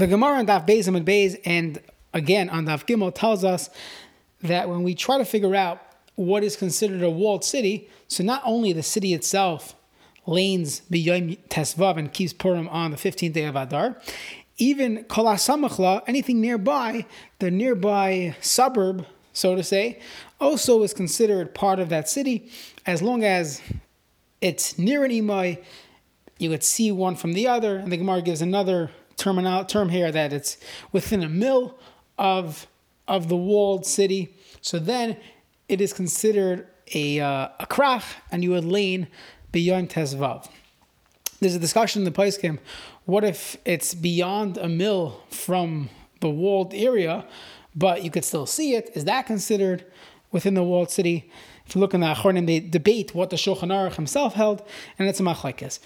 The 0.00 0.06
Gemara 0.06 0.38
on 0.38 0.46
Daf 0.46 0.66
Bezim 0.66 0.96
and 0.96 1.04
Bez, 1.04 1.36
and 1.44 1.78
again 2.14 2.48
on 2.48 2.64
Daf 2.64 2.86
Gimel, 2.86 3.14
tells 3.14 3.44
us 3.44 3.68
that 4.40 4.66
when 4.66 4.82
we 4.82 4.94
try 4.94 5.18
to 5.18 5.26
figure 5.26 5.54
out 5.54 5.78
what 6.14 6.42
is 6.42 6.56
considered 6.56 7.02
a 7.02 7.10
walled 7.10 7.44
city, 7.44 7.86
so 8.08 8.24
not 8.24 8.40
only 8.46 8.72
the 8.72 8.82
city 8.82 9.12
itself 9.12 9.76
lanes 10.24 10.80
b'yom 10.90 11.36
tesvav 11.50 11.98
and 11.98 12.14
keeps 12.14 12.32
Purim 12.32 12.66
on 12.70 12.92
the 12.92 12.96
15th 12.96 13.34
day 13.34 13.44
of 13.44 13.56
Adar, 13.56 14.00
even 14.56 15.04
kolasamachla, 15.04 16.00
anything 16.06 16.40
nearby, 16.40 17.04
the 17.38 17.50
nearby 17.50 18.34
suburb, 18.40 19.04
so 19.34 19.54
to 19.54 19.62
say, 19.62 20.00
also 20.40 20.82
is 20.82 20.94
considered 20.94 21.54
part 21.54 21.78
of 21.78 21.90
that 21.90 22.08
city, 22.08 22.50
as 22.86 23.02
long 23.02 23.22
as 23.22 23.60
it's 24.40 24.78
near 24.78 25.04
an 25.04 25.10
imai, 25.10 25.62
you 26.38 26.48
would 26.48 26.62
see 26.62 26.90
one 26.90 27.16
from 27.16 27.34
the 27.34 27.46
other, 27.46 27.76
and 27.76 27.92
the 27.92 27.98
Gemara 27.98 28.22
gives 28.22 28.40
another 28.40 28.90
terminal 29.20 29.64
term 29.64 29.90
here 29.90 30.10
that 30.10 30.32
it's 30.32 30.56
within 30.92 31.22
a 31.22 31.28
mil 31.28 31.78
of 32.18 32.66
of 33.06 33.28
the 33.28 33.36
walled 33.36 33.84
city. 33.84 34.34
So 34.60 34.78
then 34.78 35.16
it 35.68 35.80
is 35.80 35.92
considered 35.92 36.66
a 36.94 37.20
uh, 37.20 37.48
a 37.60 37.66
krach, 37.66 38.04
and 38.32 38.42
you 38.42 38.50
would 38.50 38.64
lean 38.64 39.08
beyond 39.52 39.90
tesvav. 39.90 40.48
There's 41.40 41.54
a 41.54 41.58
discussion 41.58 42.00
in 42.02 42.04
the 42.04 42.16
Poskim. 42.22 42.58
What 43.04 43.24
if 43.24 43.56
it's 43.64 43.94
beyond 43.94 44.58
a 44.58 44.68
mil 44.68 45.22
from 45.30 45.88
the 46.20 46.28
walled 46.28 46.74
area, 46.74 47.24
but 47.74 48.04
you 48.04 48.10
could 48.10 48.24
still 48.24 48.46
see 48.46 48.74
it? 48.74 48.90
Is 48.94 49.04
that 49.06 49.26
considered 49.26 49.84
within 50.32 50.54
the 50.54 50.62
walled 50.62 50.90
city? 50.90 51.30
If 51.66 51.74
you 51.74 51.80
look 51.80 51.94
in 51.94 52.00
the 52.00 52.08
Achronim, 52.08 52.46
they 52.46 52.60
debate 52.60 53.14
what 53.14 53.30
the 53.30 53.36
Shulchan 53.36 53.70
Aruch 53.70 53.94
himself 53.94 54.34
held, 54.34 54.62
and 54.98 55.08
it's 55.08 55.20
a 55.20 55.22
machlekes. 55.22 55.78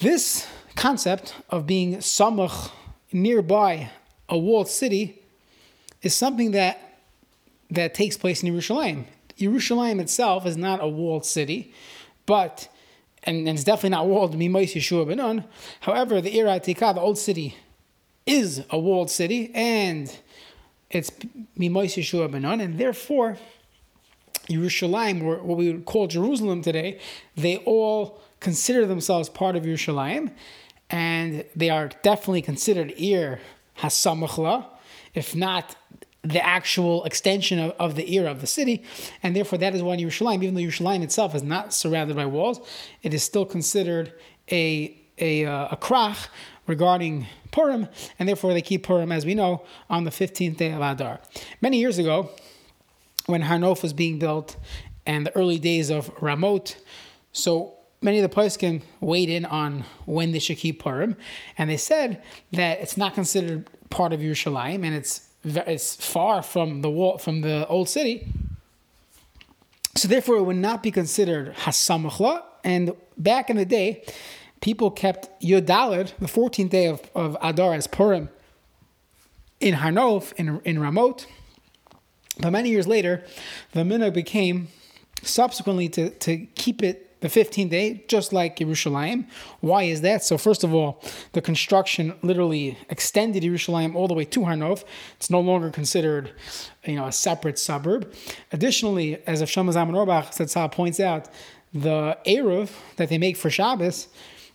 This 0.00 0.46
concept 0.74 1.34
of 1.48 1.66
being 1.66 1.96
samach 1.96 2.70
nearby 3.12 3.90
a 4.28 4.38
walled 4.38 4.68
city 4.68 5.20
is 6.02 6.14
something 6.14 6.52
that 6.52 6.78
that 7.70 7.94
takes 7.94 8.16
place 8.16 8.42
in 8.42 8.52
Yerushalayim. 8.52 9.04
Yerushalayim 9.38 10.00
itself 10.00 10.44
is 10.44 10.56
not 10.56 10.82
a 10.82 10.88
walled 10.88 11.24
city, 11.24 11.72
but 12.26 12.68
and, 13.24 13.36
and 13.48 13.50
it's 13.50 13.64
definitely 13.64 13.90
not 13.90 14.06
walled 14.06 14.34
Mimais 14.36 14.74
Yehoshua 14.74 15.06
bin 15.06 15.18
Nun. 15.18 15.44
However, 15.80 16.20
the 16.20 16.36
Ir 16.38 16.46
Atika, 16.46 16.94
the 16.94 17.00
old 17.00 17.18
city, 17.18 17.56
is 18.26 18.64
a 18.70 18.78
walled 18.78 19.10
city, 19.10 19.50
and 19.54 20.16
it's 20.90 21.10
Mimais 21.58 21.96
Yehoshua 21.96 22.30
bin 22.30 22.42
Nun, 22.42 22.60
and 22.60 22.78
therefore 22.78 23.36
Yerushalayim, 24.50 25.22
or 25.22 25.42
what 25.42 25.56
we 25.56 25.72
would 25.72 25.84
call 25.84 26.06
Jerusalem 26.06 26.62
today, 26.62 26.98
they 27.36 27.58
all 27.58 28.20
consider 28.40 28.86
themselves 28.86 29.28
part 29.28 29.56
of 29.56 29.64
Yerushalayim, 29.64 30.32
and 30.90 31.44
they 31.54 31.70
are 31.70 31.90
definitely 32.02 32.42
considered 32.42 32.92
Ir 32.98 33.40
Hasamachla, 33.78 34.66
if 35.14 35.34
not 35.34 35.76
the 36.22 36.44
actual 36.44 37.04
extension 37.04 37.58
of, 37.58 37.70
of 37.72 37.94
the 37.94 38.14
era 38.14 38.30
of 38.30 38.40
the 38.40 38.46
city, 38.46 38.82
and 39.22 39.34
therefore 39.34 39.58
that 39.58 39.74
is 39.74 39.82
why 39.82 39.96
Yerushalayim, 39.96 40.42
even 40.42 40.54
though 40.54 40.60
Yerushalayim 40.60 41.02
itself 41.02 41.34
is 41.34 41.42
not 41.42 41.72
surrounded 41.72 42.16
by 42.16 42.26
walls, 42.26 42.60
it 43.02 43.14
is 43.14 43.22
still 43.22 43.46
considered 43.46 44.12
a 44.50 44.96
a, 45.20 45.44
uh, 45.44 45.68
a 45.70 45.76
krach 45.76 46.28
regarding 46.66 47.26
Purim, 47.50 47.88
and 48.18 48.28
therefore 48.28 48.52
they 48.52 48.62
keep 48.62 48.84
Purim, 48.84 49.12
as 49.12 49.26
we 49.26 49.34
know, 49.34 49.62
on 49.88 50.04
the 50.04 50.10
15th 50.10 50.56
day 50.56 50.72
of 50.72 50.80
Adar. 50.80 51.20
Many 51.60 51.78
years 51.78 51.98
ago, 51.98 52.30
when 53.30 53.42
Har 53.42 53.58
Nof 53.58 53.82
was 53.82 53.92
being 53.92 54.18
built 54.18 54.56
and 55.06 55.26
the 55.26 55.36
early 55.36 55.58
days 55.58 55.90
of 55.90 56.14
Ramot, 56.16 56.76
so 57.32 57.74
many 58.02 58.18
of 58.18 58.28
the 58.28 58.34
poskim 58.34 58.82
weighed 59.00 59.28
in 59.28 59.44
on 59.44 59.84
when 60.06 60.32
they 60.32 60.38
should 60.38 60.58
keep 60.58 60.82
Purim, 60.82 61.16
and 61.56 61.70
they 61.70 61.76
said 61.76 62.22
that 62.52 62.80
it's 62.80 62.96
not 62.96 63.14
considered 63.14 63.68
part 63.90 64.12
of 64.12 64.20
Yerushalayim, 64.20 64.84
and 64.84 64.94
it's 64.94 65.28
it's 65.44 65.96
far 65.96 66.42
from 66.42 66.82
the 66.82 66.90
wall 66.90 67.18
from 67.18 67.40
the 67.40 67.66
old 67.66 67.88
city. 67.88 68.26
So 69.96 70.06
therefore, 70.06 70.36
it 70.36 70.42
would 70.42 70.56
not 70.56 70.82
be 70.82 70.90
considered 70.90 71.54
hasamachla. 71.54 72.42
And 72.62 72.92
back 73.16 73.50
in 73.50 73.56
the 73.56 73.64
day, 73.64 74.04
people 74.60 74.90
kept 74.90 75.28
Yodalid, 75.42 76.12
the 76.18 76.26
14th 76.26 76.70
day 76.70 76.86
of, 76.86 77.00
of 77.14 77.36
Adar, 77.42 77.74
as 77.74 77.86
Purim 77.86 78.28
in 79.60 79.74
Har 79.74 79.90
Nof, 79.90 80.32
in, 80.34 80.60
in 80.64 80.78
Ramot. 80.78 81.26
But 82.40 82.50
many 82.50 82.70
years 82.70 82.86
later, 82.86 83.24
the 83.72 83.80
minhag 83.80 84.14
became 84.14 84.68
subsequently 85.22 85.88
to, 85.90 86.10
to 86.10 86.46
keep 86.54 86.82
it 86.82 87.06
the 87.20 87.28
15th 87.28 87.68
day, 87.68 88.04
just 88.08 88.32
like 88.32 88.56
Yerushalayim. 88.56 89.26
Why 89.60 89.82
is 89.82 90.00
that? 90.00 90.24
So, 90.24 90.38
first 90.38 90.64
of 90.64 90.72
all, 90.74 91.02
the 91.32 91.42
construction 91.42 92.14
literally 92.22 92.78
extended 92.88 93.42
Yerushalayim 93.42 93.94
all 93.94 94.08
the 94.08 94.14
way 94.14 94.24
to 94.24 94.44
Har 94.44 94.54
Nof. 94.54 94.84
It's 95.16 95.28
no 95.28 95.40
longer 95.40 95.70
considered, 95.70 96.32
you 96.84 96.96
know, 96.96 97.06
a 97.06 97.12
separate 97.12 97.58
suburb. 97.58 98.10
Additionally, 98.52 99.22
as 99.26 99.40
Rav 99.40 99.50
Shlomo 99.50 99.74
Zalman 99.74 99.96
Auerbach 99.96 100.32
said, 100.32 100.72
points 100.72 100.98
out, 100.98 101.28
the 101.72 102.18
Eruv 102.26 102.70
that 102.96 103.10
they 103.10 103.18
make 103.18 103.36
for 103.36 103.50
Shabbos 103.50 104.08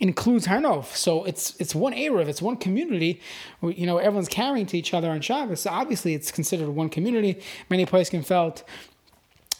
includes 0.00 0.46
Har 0.46 0.58
Nof. 0.58 0.94
So 0.94 1.24
it's 1.24 1.56
it's 1.58 1.74
one 1.74 1.92
Eruv, 1.92 2.28
it's 2.28 2.42
one 2.42 2.56
community. 2.56 3.20
You 3.62 3.86
know, 3.86 3.98
everyone's 3.98 4.28
carrying 4.28 4.66
to 4.66 4.78
each 4.78 4.94
other 4.94 5.10
on 5.10 5.20
Shabbos. 5.20 5.62
So 5.62 5.70
obviously, 5.70 6.14
it's 6.14 6.30
considered 6.30 6.68
one 6.68 6.88
community. 6.88 7.40
Many 7.68 7.86
places 7.86 8.26
felt 8.26 8.62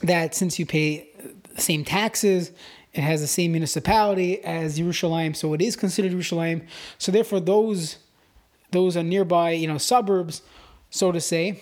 that 0.03 0.35
since 0.35 0.59
you 0.59 0.67
pay 0.67 1.09
the 1.55 1.61
same 1.61 1.85
taxes 1.85 2.53
it 2.95 3.03
has 3.03 3.21
the 3.21 3.27
same 3.27 3.53
municipality 3.53 4.43
as 4.45 4.79
Yerushalayim, 4.79 5.37
so 5.37 5.53
it 5.55 5.61
is 5.61 5.77
considered 5.77 6.13
Yerushalayim. 6.13 6.67
So 6.99 7.13
therefore, 7.13 7.41
those 7.41 7.99
those 8.71 8.97
are 8.97 9.03
nearby, 9.03 9.53
you 9.53 9.67
know, 9.67 9.79
suburbs, 9.79 10.43
so 10.91 11.13
to 11.13 11.21
say. 11.21 11.61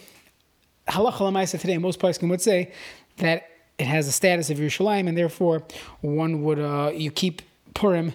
Halacha 0.89 1.61
today, 1.61 1.79
most 1.79 1.99
places 1.99 2.23
would 2.23 2.41
say 2.41 2.73
that 3.19 3.49
it 3.79 3.87
has 3.87 4.07
the 4.07 4.13
status 4.13 4.51
of 4.51 4.59
Yerushalayim, 4.59 5.09
and 5.09 5.19
therefore 5.19 5.63
one 6.01 6.43
would 6.43 6.59
uh, 6.59 6.93
you 6.95 7.11
keep 7.11 7.43
Purim 7.75 8.15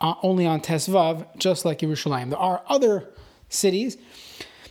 uh, 0.00 0.14
only 0.22 0.46
on 0.46 0.60
Tesvav, 0.60 1.26
just 1.38 1.64
like 1.64 1.80
Yerushalayim. 1.80 2.30
There 2.30 2.38
are 2.38 2.62
other 2.68 3.08
cities. 3.48 3.96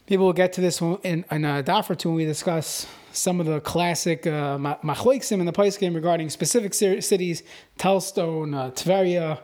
Maybe 0.10 0.22
we'll 0.22 0.34
get 0.34 0.54
to 0.54 0.62
this 0.62 0.82
in, 0.82 1.26
in 1.32 1.46
a 1.46 1.64
daf 1.64 1.90
or 1.90 1.96
two 1.96 2.10
when 2.10 2.18
we 2.18 2.26
discuss 2.26 2.88
some 3.12 3.40
of 3.40 3.46
the 3.46 3.60
classic 3.62 4.28
uh, 4.28 4.58
machloiksim 4.58 5.40
in 5.40 5.46
the 5.46 5.54
place 5.54 5.78
game 5.78 5.94
regarding 5.94 6.30
specific 6.30 6.74
cities, 6.74 7.44
Telzstone, 7.80 8.56
uh, 8.56 8.72
Tveria, 8.72 9.40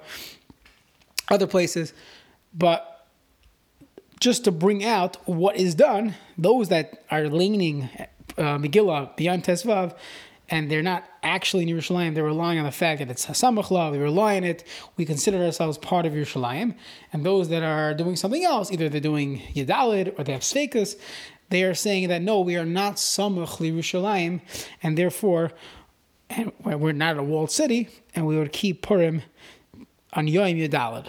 other 1.30 1.48
places. 1.48 1.94
But 2.54 3.08
just 4.20 4.44
to 4.44 4.52
bring 4.52 4.86
out 4.86 5.18
what 5.28 5.56
is 5.56 5.74
done, 5.74 6.16
those 6.38 6.70
that 6.70 7.04
are 7.10 7.28
leaning 7.28 7.90
uh, 8.38 8.58
Megillah 8.58 9.16
beyond 9.16 9.44
Tesvav, 9.44 9.96
and 10.52 10.70
they're 10.70 10.84
not 10.84 11.06
actually 11.24 11.68
in 11.68 11.76
Yerushalayim, 11.76 12.14
they're 12.14 12.24
relying 12.24 12.60
on 12.60 12.66
the 12.66 12.72
fact 12.72 13.00
that 13.00 13.10
it's 13.10 13.26
Hasamachla, 13.26 13.92
we 13.92 13.98
rely 13.98 14.36
on 14.36 14.44
it, 14.44 14.66
we 14.98 15.06
consider 15.06 15.38
ourselves 15.44 15.78
part 15.78 16.06
of 16.06 16.14
Yerushalayim. 16.14 16.76
And 17.14 17.26
those 17.26 17.50
that 17.50 17.64
are 17.64 17.94
doing 17.94 18.18
something 18.18 18.44
else, 18.44 18.72
either 18.72 18.90
they're 18.90 19.02
doing 19.02 19.40
Yedalid 19.56 20.20
or 20.20 20.24
they 20.26 20.34
have 20.34 20.42
Sveikas, 20.42 21.00
they 21.50 21.64
are 21.64 21.74
saying 21.74 22.10
that 22.10 22.22
no, 22.22 22.42
we 22.42 22.58
are 22.58 22.66
not 22.66 22.98
Samach 22.98 23.58
Yerushalayim, 23.58 24.42
and 24.84 24.98
therefore 24.98 25.52
and 26.30 26.52
we're 26.64 26.94
not 26.94 27.18
a 27.18 27.24
walled 27.24 27.52
city, 27.52 27.90
and 28.16 28.26
we 28.26 28.38
would 28.38 28.54
keep 28.54 28.82
Purim 28.82 29.22
on 30.14 30.28
Yom 30.28 30.48
Yudalad. 30.48 31.08